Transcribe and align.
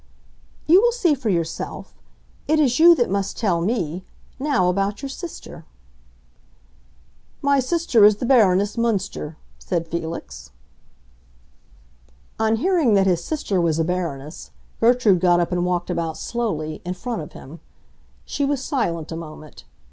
"You 0.65 0.81
will 0.81 0.91
see 0.91 1.13
for 1.13 1.29
yourself. 1.29 1.93
It 2.47 2.59
is 2.59 2.79
you 2.79 2.95
that 2.95 3.07
must 3.07 3.37
tell 3.37 3.61
me; 3.61 4.03
now, 4.39 4.67
about 4.67 5.03
your 5.03 5.09
sister." 5.09 5.63
"My 7.43 7.59
sister 7.59 8.03
is 8.03 8.15
the 8.15 8.25
Baroness 8.25 8.77
Münster," 8.77 9.35
said 9.59 9.87
Felix. 9.87 10.49
On 12.39 12.55
hearing 12.55 12.95
that 12.95 13.05
his 13.05 13.23
sister 13.23 13.61
was 13.61 13.77
a 13.77 13.83
Baroness, 13.83 14.49
Gertrude 14.79 15.19
got 15.19 15.39
up 15.39 15.51
and 15.51 15.67
walked 15.67 15.91
about 15.91 16.17
slowly, 16.17 16.81
in 16.83 16.95
front 16.95 17.21
of 17.21 17.33
him. 17.33 17.59
She 18.25 18.43
was 18.43 18.63
silent 18.63 19.11
a 19.11 19.15
moment. 19.15 19.65